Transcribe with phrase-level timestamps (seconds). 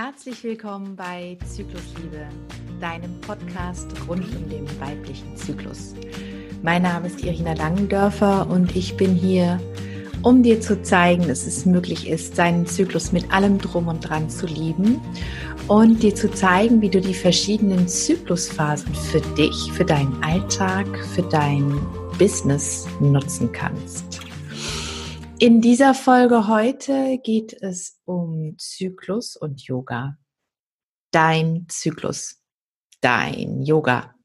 [0.00, 2.28] Herzlich willkommen bei Zyklusliebe,
[2.80, 5.96] deinem Podcast rund um den weiblichen Zyklus.
[6.62, 9.60] Mein Name ist Irina Langendörfer und ich bin hier,
[10.22, 14.30] um dir zu zeigen, dass es möglich ist, seinen Zyklus mit allem drum und dran
[14.30, 15.00] zu lieben
[15.66, 21.22] und dir zu zeigen, wie du die verschiedenen Zyklusphasen für dich, für deinen Alltag, für
[21.22, 21.76] dein
[22.20, 24.07] Business nutzen kannst.
[25.40, 30.18] In dieser Folge heute geht es um Zyklus und Yoga.
[31.12, 32.42] Dein Zyklus,
[33.00, 34.16] dein Yoga.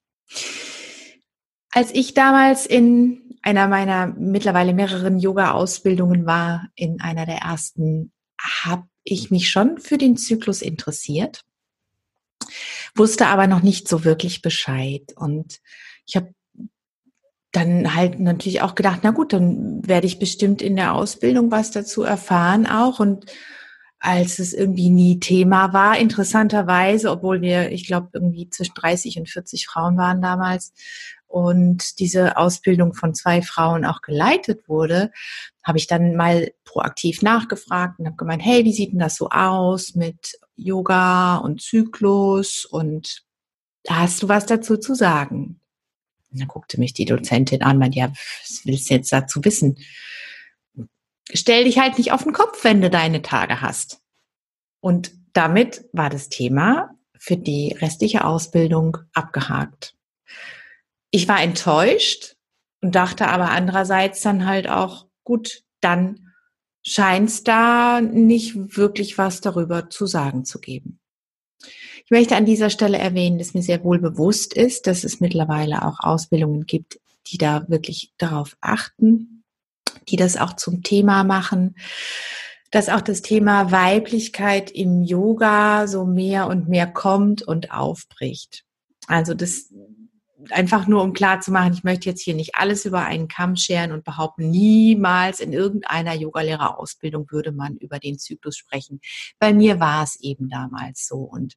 [1.69, 8.11] Als ich damals in einer meiner mittlerweile mehreren Yoga-Ausbildungen war, in einer der ersten,
[8.41, 11.43] habe ich mich schon für den Zyklus interessiert,
[12.95, 15.13] wusste aber noch nicht so wirklich Bescheid.
[15.15, 15.59] Und
[16.07, 16.33] ich habe
[17.53, 21.71] dann halt natürlich auch gedacht, na gut, dann werde ich bestimmt in der Ausbildung was
[21.71, 22.99] dazu erfahren auch.
[22.99, 23.27] Und
[23.99, 29.29] als es irgendwie nie Thema war, interessanterweise, obwohl wir, ich glaube, irgendwie zwischen 30 und
[29.29, 30.73] 40 Frauen waren damals
[31.27, 35.11] und diese Ausbildung von zwei Frauen auch geleitet wurde,
[35.63, 39.29] habe ich dann mal proaktiv nachgefragt und habe gemeint, hey, wie sieht denn das so
[39.29, 43.23] aus mit Yoga und Zyklus und
[43.87, 45.59] hast du was dazu zu sagen?
[46.33, 49.77] Und dann guckte mich die Dozentin an, meinte, ja, was willst du jetzt dazu wissen?
[51.31, 54.01] Stell dich halt nicht auf den Kopf, wenn du deine Tage hast.
[54.81, 59.95] Und damit war das Thema für die restliche Ausbildung abgehakt.
[61.11, 62.35] Ich war enttäuscht
[62.81, 66.33] und dachte aber andererseits dann halt auch, gut, dann
[66.85, 70.99] scheint es da nicht wirklich was darüber zu sagen zu geben.
[72.13, 75.83] Ich möchte an dieser Stelle erwähnen, dass mir sehr wohl bewusst ist, dass es mittlerweile
[75.83, 79.43] auch Ausbildungen gibt, die da wirklich darauf achten,
[80.09, 81.75] die das auch zum Thema machen,
[82.69, 88.63] dass auch das Thema Weiblichkeit im Yoga so mehr und mehr kommt und aufbricht.
[89.07, 89.73] Also das
[90.51, 93.55] einfach nur um klar zu machen, ich möchte jetzt hier nicht alles über einen Kamm
[93.55, 98.99] scheren und behaupten, niemals in irgendeiner Yogalehrerausbildung würde man über den Zyklus sprechen.
[99.39, 101.55] Bei mir war es eben damals so und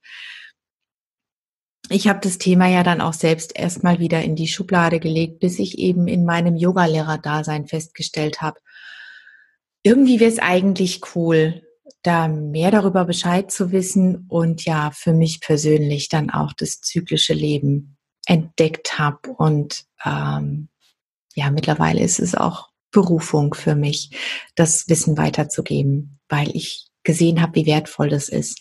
[1.88, 5.58] ich habe das Thema ja dann auch selbst erstmal wieder in die Schublade gelegt, bis
[5.58, 8.58] ich eben in meinem Yogalehrer-Dasein festgestellt habe,
[9.84, 11.62] irgendwie wäre es eigentlich cool,
[12.02, 17.34] da mehr darüber Bescheid zu wissen und ja, für mich persönlich dann auch das zyklische
[17.34, 17.95] Leben
[18.26, 19.30] entdeckt habe.
[19.30, 20.68] Und ähm,
[21.34, 24.10] ja, mittlerweile ist es auch Berufung für mich,
[24.54, 28.60] das Wissen weiterzugeben, weil ich gesehen habe, wie wertvoll das ist.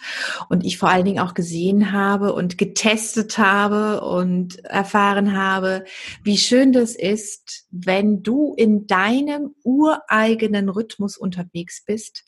[0.50, 5.84] Und ich vor allen Dingen auch gesehen habe und getestet habe und erfahren habe,
[6.24, 12.24] wie schön das ist, wenn du in deinem ureigenen Rhythmus unterwegs bist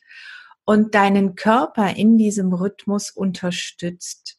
[0.65, 4.37] und deinen Körper in diesem Rhythmus unterstützt.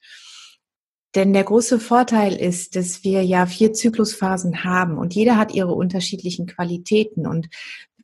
[1.18, 5.74] Denn der große Vorteil ist, dass wir ja vier Zyklusphasen haben und jeder hat ihre
[5.74, 7.26] unterschiedlichen Qualitäten.
[7.26, 7.48] Und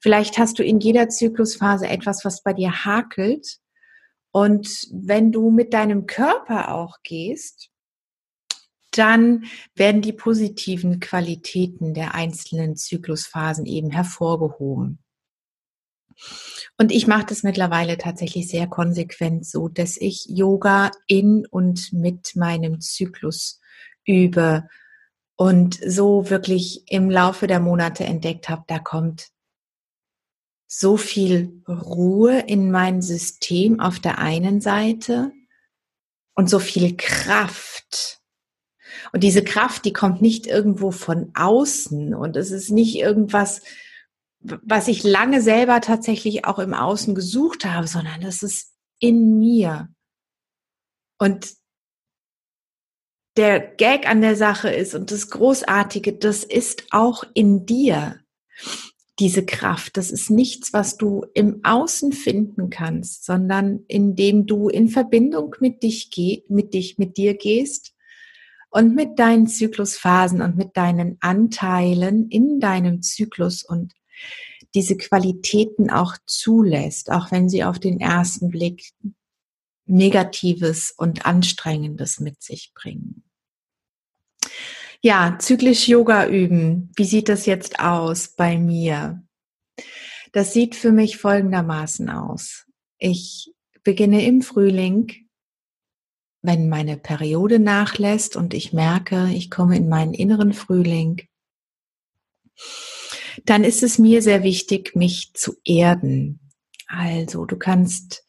[0.01, 3.59] vielleicht hast du in jeder Zyklusphase etwas, was bei dir hakelt.
[4.33, 7.71] Und wenn du mit deinem Körper auch gehst,
[8.91, 9.45] dann
[9.77, 15.04] werden die positiven Qualitäten der einzelnen Zyklusphasen eben hervorgehoben.
[16.79, 22.37] Und ich mache das mittlerweile tatsächlich sehr konsequent so, dass ich Yoga in und mit
[22.37, 23.61] meinem Zyklus
[24.05, 24.69] übe
[25.37, 29.29] und so wirklich im Laufe der Monate entdeckt habe, da kommt
[30.67, 35.33] so viel Ruhe in mein System auf der einen Seite
[36.35, 38.21] und so viel Kraft.
[39.13, 43.63] Und diese Kraft, die kommt nicht irgendwo von außen und es ist nicht irgendwas,
[44.45, 49.89] was ich lange selber tatsächlich auch im Außen gesucht habe, sondern das ist in mir.
[51.19, 51.55] Und
[53.37, 58.21] der Gag an der Sache ist und das Großartige, das ist auch in dir.
[59.21, 64.89] Diese Kraft, das ist nichts, was du im Außen finden kannst, sondern indem du in
[64.89, 67.95] Verbindung mit dich geh, mit dich, mit dir gehst
[68.71, 73.93] und mit deinen Zyklusphasen und mit deinen Anteilen in deinem Zyklus und
[74.75, 78.93] diese Qualitäten auch zulässt, auch wenn sie auf den ersten Blick
[79.87, 83.23] Negatives und Anstrengendes mit sich bringen.
[85.03, 86.91] Ja, zyklisch Yoga üben.
[86.97, 89.23] Wie sieht das jetzt aus bei mir?
[90.33, 92.65] Das sieht für mich folgendermaßen aus.
[92.99, 93.53] Ich
[93.83, 95.13] beginne im Frühling,
[96.41, 101.23] wenn meine Periode nachlässt und ich merke, ich komme in meinen inneren Frühling
[103.45, 106.41] dann ist es mir sehr wichtig, mich zu erden.
[106.87, 108.25] Also du kannst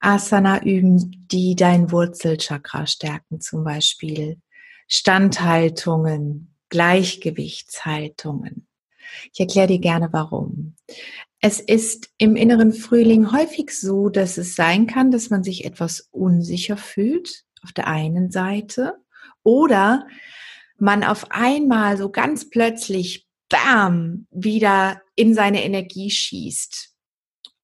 [0.00, 4.40] Asana üben, die dein Wurzelchakra stärken, zum Beispiel
[4.88, 8.66] Standhaltungen, Gleichgewichtshaltungen.
[9.32, 10.76] Ich erkläre dir gerne warum.
[11.40, 16.08] Es ist im inneren Frühling häufig so, dass es sein kann, dass man sich etwas
[16.10, 18.94] unsicher fühlt auf der einen Seite
[19.42, 20.06] oder
[20.78, 26.88] man auf einmal so ganz plötzlich, bam, wieder in seine Energie schießt.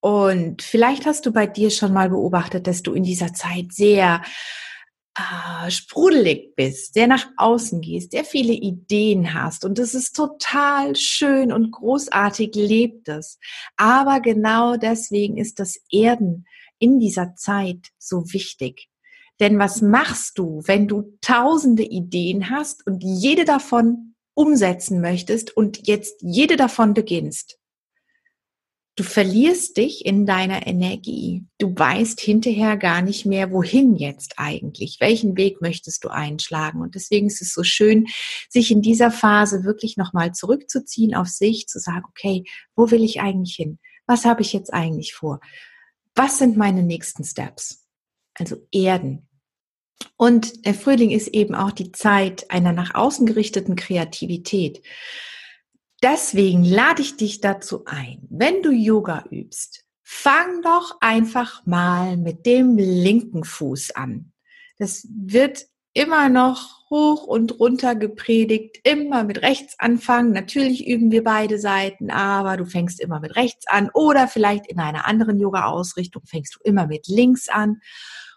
[0.00, 4.22] Und vielleicht hast du bei dir schon mal beobachtet, dass du in dieser Zeit sehr
[5.16, 9.64] äh, sprudelig bist, sehr nach außen gehst, sehr viele Ideen hast.
[9.64, 13.38] Und das ist total schön und großartig, lebt es.
[13.76, 16.46] Aber genau deswegen ist das Erden
[16.78, 18.88] in dieser Zeit so wichtig.
[19.40, 25.86] Denn was machst du, wenn du tausende Ideen hast und jede davon umsetzen möchtest und
[25.88, 27.58] jetzt jede davon beginnst?
[28.98, 31.44] Du verlierst dich in deiner Energie.
[31.58, 34.98] Du weißt hinterher gar nicht mehr, wohin jetzt eigentlich.
[35.00, 36.80] Welchen Weg möchtest du einschlagen?
[36.80, 38.06] Und deswegen ist es so schön,
[38.48, 42.44] sich in dieser Phase wirklich nochmal zurückzuziehen auf sich, zu sagen, okay,
[42.74, 43.78] wo will ich eigentlich hin?
[44.06, 45.40] Was habe ich jetzt eigentlich vor?
[46.14, 47.84] Was sind meine nächsten Steps?
[48.32, 49.28] Also erden.
[50.16, 54.82] Und der Frühling ist eben auch die Zeit einer nach außen gerichteten Kreativität.
[56.02, 62.46] Deswegen lade ich dich dazu ein, wenn du Yoga übst, fang doch einfach mal mit
[62.46, 64.32] dem linken Fuß an.
[64.78, 70.32] Das wird immer noch hoch und runter gepredigt, immer mit rechts anfangen.
[70.32, 74.78] Natürlich üben wir beide Seiten, aber du fängst immer mit rechts an oder vielleicht in
[74.78, 77.81] einer anderen Yoga-Ausrichtung fängst du immer mit links an.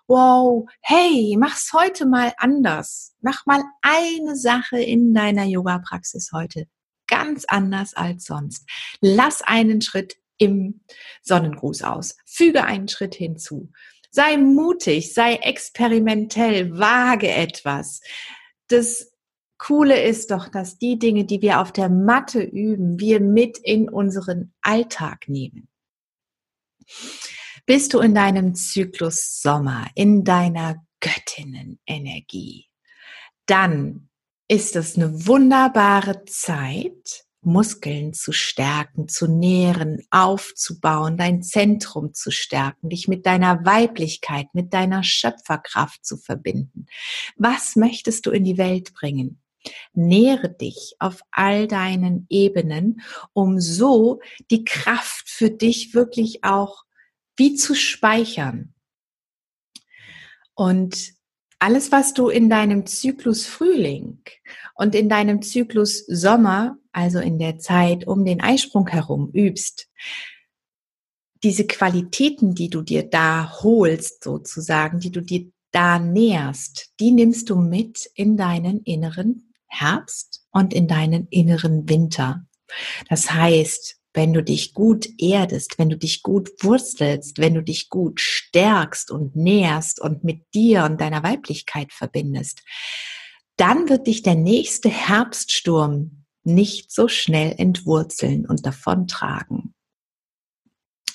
[0.10, 3.14] Wow, hey, mach's heute mal anders.
[3.22, 6.66] Mach mal eine Sache in deiner Yoga-Praxis heute
[7.06, 8.68] ganz anders als sonst.
[9.02, 10.82] Lass einen Schritt im
[11.22, 12.18] Sonnengruß aus.
[12.26, 13.72] Füge einen Schritt hinzu.
[14.10, 18.02] Sei mutig, sei experimentell, wage etwas.
[18.68, 19.12] Das
[19.60, 23.88] Coole ist doch, dass die Dinge, die wir auf der Matte üben, wir mit in
[23.88, 25.68] unseren Alltag nehmen.
[27.70, 32.66] Bist du in deinem Zyklus Sommer, in deiner Göttinnenenergie,
[33.46, 34.10] dann
[34.48, 42.90] ist es eine wunderbare Zeit, Muskeln zu stärken, zu nähren, aufzubauen, dein Zentrum zu stärken,
[42.90, 46.88] dich mit deiner Weiblichkeit, mit deiner Schöpferkraft zu verbinden.
[47.36, 49.44] Was möchtest du in die Welt bringen?
[49.94, 53.02] Nähre dich auf all deinen Ebenen,
[53.34, 56.89] um so die Kraft für dich wirklich auch
[57.40, 58.74] wie zu speichern.
[60.54, 61.14] Und
[61.58, 64.22] alles, was du in deinem Zyklus Frühling
[64.76, 69.90] und in deinem Zyklus Sommer, also in der Zeit um den Eisprung herum übst,
[71.44, 77.50] diese Qualitäten, die du dir da holst, sozusagen, die du dir da näherst, die nimmst
[77.50, 82.46] du mit in deinen inneren Herbst und in deinen inneren Winter.
[83.08, 87.90] Das heißt, wenn du dich gut erdest, wenn du dich gut wurzelst, wenn du dich
[87.90, 92.64] gut stärkst und nährst und mit dir und deiner Weiblichkeit verbindest,
[93.58, 99.74] dann wird dich der nächste Herbststurm nicht so schnell entwurzeln und davontragen.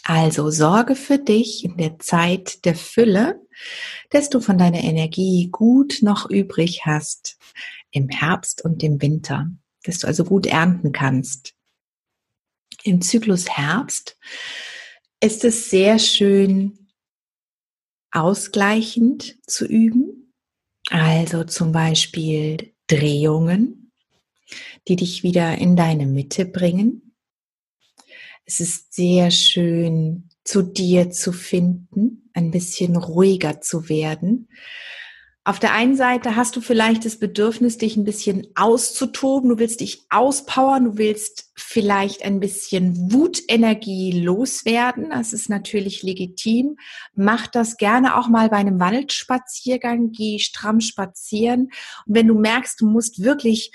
[0.07, 3.41] Also sorge für dich in der Zeit der Fülle,
[4.11, 7.39] dass du von deiner Energie gut noch übrig hast
[7.91, 9.49] im Herbst und im Winter,
[9.85, 11.54] dass du also gut ernten kannst
[12.85, 14.17] im Zyklus Herbst
[15.21, 16.91] ist es sehr schön
[18.13, 20.33] ausgleichend zu üben.
[20.91, 23.91] Also zum Beispiel Drehungen,
[24.87, 27.17] die dich wieder in deine Mitte bringen.
[28.45, 34.49] Es ist sehr schön zu dir zu finden, ein bisschen ruhiger zu werden
[35.47, 39.51] auf der einen Seite hast du vielleicht das Bedürfnis, dich ein bisschen auszutoben.
[39.51, 40.85] Du willst dich auspowern.
[40.87, 45.11] Du willst vielleicht ein bisschen Wutenergie loswerden.
[45.11, 46.79] Das ist natürlich legitim.
[47.15, 50.13] Mach das gerne auch mal bei einem Waldspaziergang.
[50.13, 51.65] Geh stramm spazieren.
[52.07, 53.71] Und wenn du merkst, du musst wirklich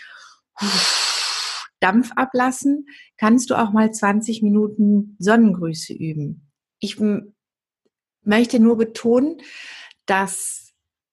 [1.80, 6.50] Dampf ablassen, kannst du auch mal 20 Minuten Sonnengrüße üben.
[6.80, 6.98] Ich
[8.24, 9.38] möchte nur betonen,
[10.08, 10.69] dass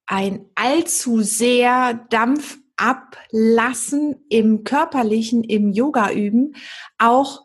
[0.06, 6.54] ein allzu sehr Dampf ablassen im körperlichen, im Yoga üben
[6.98, 7.44] auch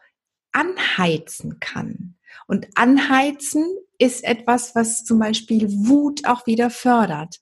[0.51, 2.15] anheizen kann.
[2.47, 3.65] Und anheizen
[3.97, 7.39] ist etwas, was zum Beispiel Wut auch wieder fördert.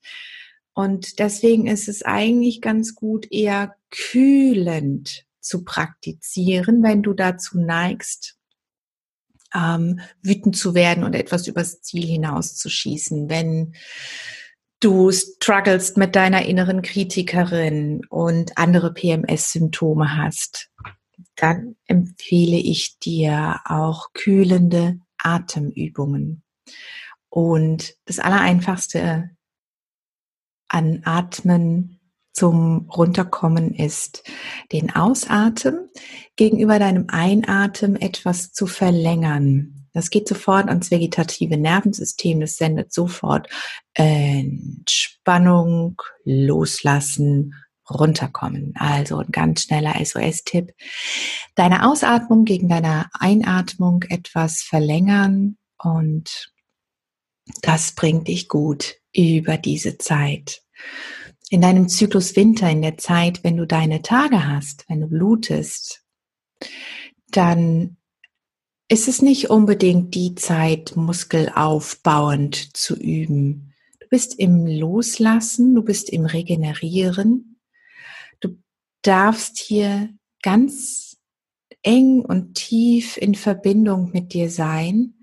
[0.74, 8.38] Und deswegen ist es eigentlich ganz gut, eher kühlend zu praktizieren, wenn du dazu neigst,
[9.54, 13.74] ähm, wütend zu werden und etwas übers Ziel hinauszuschießen, wenn
[14.80, 20.70] du struggles mit deiner inneren Kritikerin und andere PMS-Symptome hast,
[21.36, 26.44] dann empfehle ich dir auch kühlende Atemübungen.
[27.30, 29.30] Und das Allereinfachste
[30.68, 32.00] an Atmen
[32.34, 34.24] zum Runterkommen ist,
[34.72, 35.90] den Ausatmen
[36.36, 39.79] gegenüber deinem Einatmen etwas zu verlängern.
[39.94, 43.48] Das geht sofort ans vegetative Nervensystem, das sendet sofort
[43.94, 47.54] Entspannung, Loslassen,
[47.90, 48.74] runterkommen.
[48.76, 50.74] Also ein ganz schneller SOS-Tipp.
[51.56, 56.52] Deine Ausatmung gegen deine Einatmung etwas verlängern und
[57.62, 60.62] das bringt dich gut über diese Zeit.
[61.50, 66.04] In deinem Zyklus Winter, in der Zeit, wenn du deine Tage hast, wenn du blutest,
[67.32, 67.98] dann
[68.90, 73.74] ist es nicht unbedingt die Zeit, muskelaufbauend zu üben.
[74.00, 77.60] Du bist im Loslassen, du bist im Regenerieren.
[78.40, 78.58] Du
[79.04, 80.10] darfst hier
[80.42, 81.18] ganz
[81.84, 85.14] eng und tief in Verbindung mit dir sein.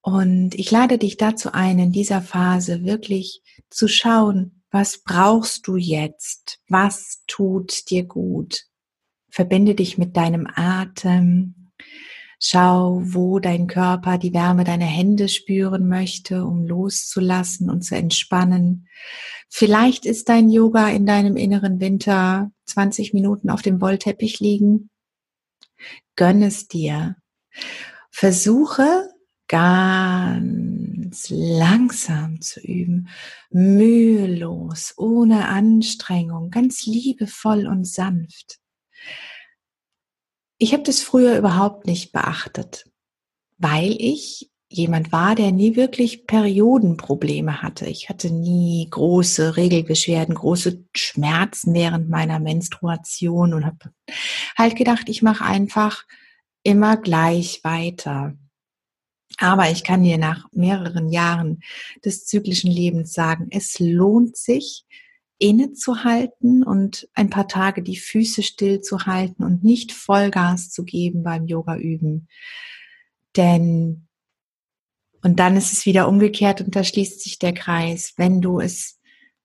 [0.00, 5.76] Und ich lade dich dazu ein, in dieser Phase wirklich zu schauen, was brauchst du
[5.76, 6.60] jetzt?
[6.68, 8.64] Was tut dir gut?
[9.28, 11.55] Verbinde dich mit deinem Atem,
[12.38, 18.88] Schau, wo dein Körper die Wärme deiner Hände spüren möchte, um loszulassen und zu entspannen.
[19.48, 24.90] Vielleicht ist dein Yoga in deinem inneren Winter 20 Minuten auf dem Wollteppich liegen.
[26.14, 27.16] Gönn es dir.
[28.10, 29.08] Versuche
[29.48, 33.08] ganz langsam zu üben,
[33.50, 38.58] mühelos, ohne Anstrengung, ganz liebevoll und sanft.
[40.58, 42.90] Ich habe das früher überhaupt nicht beachtet,
[43.58, 47.86] weil ich jemand war, der nie wirklich Periodenprobleme hatte.
[47.86, 53.92] Ich hatte nie große Regelbeschwerden, große Schmerzen während meiner Menstruation und habe
[54.56, 56.04] halt gedacht, ich mache einfach
[56.62, 58.34] immer gleich weiter.
[59.38, 61.60] Aber ich kann dir nach mehreren Jahren
[62.04, 64.84] des zyklischen Lebens sagen, es lohnt sich,
[65.38, 71.22] innezuhalten und ein paar Tage die Füße still zu halten und nicht Vollgas zu geben
[71.22, 72.28] beim Yoga üben.
[73.36, 74.06] Denn,
[75.22, 78.98] und dann ist es wieder umgekehrt und da schließt sich der Kreis, wenn du es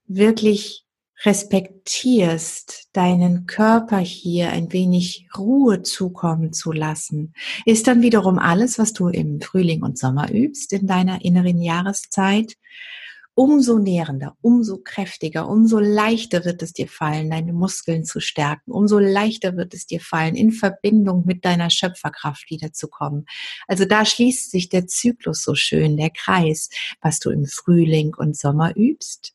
[0.06, 0.86] wirklich
[1.24, 7.34] respektierst, deinen Körper hier ein wenig Ruhe zukommen zu lassen,
[7.66, 12.56] ist dann wiederum alles, was du im Frühling und Sommer übst, in deiner inneren Jahreszeit,
[13.34, 19.00] umso nährender, umso kräftiger, umso leichter wird es dir fallen, deine Muskeln zu stärken, umso
[19.00, 23.26] leichter wird es dir fallen, in Verbindung mit deiner Schöpferkraft wiederzukommen.
[23.68, 26.70] Also da schließt sich der Zyklus so schön, der Kreis,
[27.02, 29.34] was du im Frühling und Sommer übst,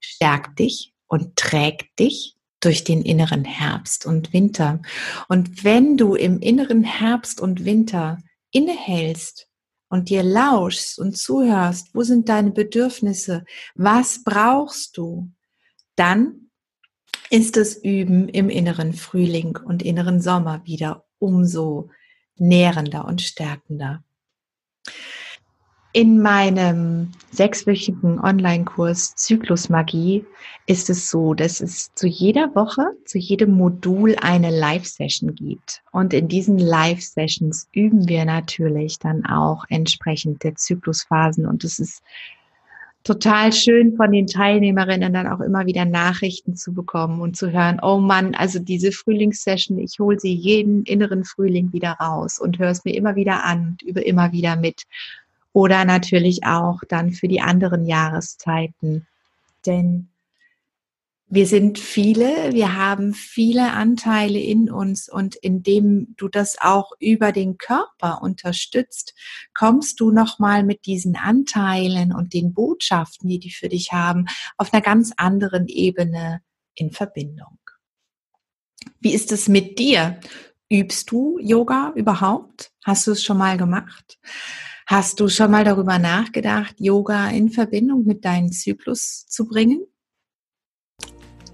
[0.00, 4.82] stärkt dich und trägt dich durch den inneren Herbst und Winter.
[5.28, 8.18] Und wenn du im inneren Herbst und Winter
[8.50, 9.48] innehältst
[9.88, 15.30] und dir lauschst und zuhörst, wo sind deine Bedürfnisse, was brauchst du,
[15.96, 16.50] dann
[17.30, 21.90] ist das Üben im inneren Frühling und inneren Sommer wieder umso
[22.36, 24.04] nährender und stärkender.
[25.94, 30.22] In meinem sechswöchigen Online-Kurs Zyklusmagie
[30.66, 35.82] ist es so, dass es zu jeder Woche, zu jedem Modul eine Live-Session gibt.
[35.90, 41.46] Und in diesen Live-Sessions üben wir natürlich dann auch entsprechend der Zyklusphasen.
[41.46, 42.02] Und es ist
[43.02, 47.80] total schön von den Teilnehmerinnen dann auch immer wieder Nachrichten zu bekommen und zu hören,
[47.80, 52.68] oh Mann, also diese Frühlingssession, ich hole sie jeden inneren Frühling wieder raus und höre
[52.68, 54.82] es mir immer wieder an und übe immer wieder mit
[55.52, 59.06] oder natürlich auch dann für die anderen Jahreszeiten.
[59.66, 60.08] Denn
[61.30, 67.32] wir sind viele, wir haben viele Anteile in uns und indem du das auch über
[67.32, 69.14] den Körper unterstützt,
[69.52, 74.24] kommst du nochmal mit diesen Anteilen und den Botschaften, die die für dich haben,
[74.56, 76.40] auf einer ganz anderen Ebene
[76.74, 77.58] in Verbindung.
[78.98, 80.18] Wie ist es mit dir?
[80.70, 82.72] Übst du Yoga überhaupt?
[82.84, 84.18] Hast du es schon mal gemacht?
[84.90, 89.82] Hast du schon mal darüber nachgedacht, Yoga in Verbindung mit deinem Zyklus zu bringen?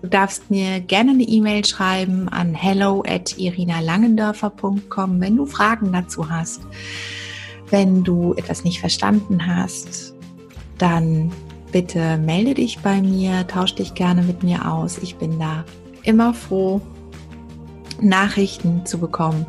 [0.03, 6.31] Du darfst mir gerne eine E-Mail schreiben an hello at irinalangendörfer.com, wenn du Fragen dazu
[6.31, 6.61] hast.
[7.71, 10.15] Wenn du etwas nicht verstanden hast,
[10.79, 11.33] dann
[11.73, 14.99] bitte melde dich bei mir, tausch dich gerne mit mir aus.
[14.99, 15.65] Ich bin da
[16.05, 16.81] immer froh,
[18.01, 19.45] Nachrichten zu bekommen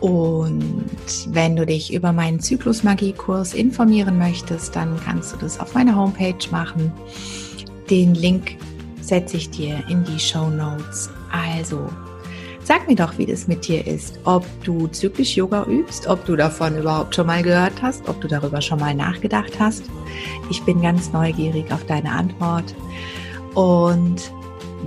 [0.00, 0.84] Und
[1.28, 6.34] wenn du dich über meinen Zyklusmagie-Kurs informieren möchtest, dann kannst du das auf meiner Homepage
[6.50, 6.92] machen.
[7.90, 8.56] Den Link
[9.00, 11.10] setze ich dir in die Show Notes.
[11.32, 11.88] Also,
[12.62, 14.20] sag mir doch, wie das mit dir ist.
[14.24, 18.28] Ob du zyklisch Yoga übst, ob du davon überhaupt schon mal gehört hast, ob du
[18.28, 19.84] darüber schon mal nachgedacht hast.
[20.50, 22.74] Ich bin ganz neugierig auf deine Antwort.
[23.54, 24.30] Und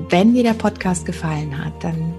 [0.09, 2.13] wenn dir der Podcast gefallen hat, dann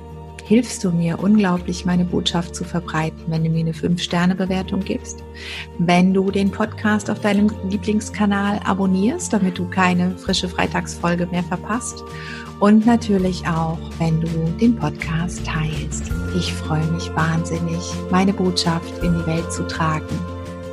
[0.53, 5.25] hilfst du mir unglaublich, meine Botschaft zu verbreiten, wenn du mir eine 5-Sterne-Bewertung gibst,
[5.79, 12.05] wenn du den Podcast auf deinem Lieblingskanal abonnierst, damit du keine frische Freitagsfolge mehr verpasst
[12.61, 14.29] und natürlich auch, wenn du
[14.61, 16.13] den Podcast teilst.
[16.37, 17.81] Ich freue mich wahnsinnig,
[18.11, 20.19] meine Botschaft in die Welt zu tragen.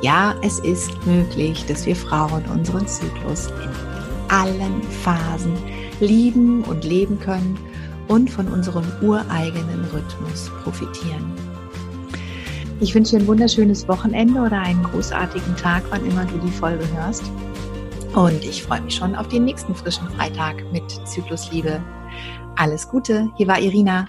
[0.02, 5.54] Ja, es ist möglich, dass wir Frauen unseren Zyklus in allen Phasen
[6.00, 7.69] lieben und leben können
[8.10, 11.32] und von unserem ureigenen Rhythmus profitieren.
[12.80, 16.84] Ich wünsche dir ein wunderschönes Wochenende oder einen großartigen Tag, wann immer du die Folge
[16.96, 17.22] hörst.
[18.14, 21.80] Und ich freue mich schon auf den nächsten frischen Freitag mit Zyklusliebe.
[22.56, 24.08] Alles Gute, hier war Irina.